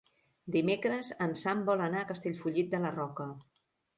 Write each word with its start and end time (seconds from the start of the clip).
Dimecres 0.53 1.09
en 1.25 1.35
Sam 1.41 1.61
vol 1.69 1.85
anar 1.87 2.01
a 2.05 2.09
Castellfollit 2.11 2.75
de 2.75 2.83
la 2.87 2.95
Roca. 2.99 3.29